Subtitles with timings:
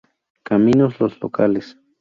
[0.41, 1.77] Caminos, los locales.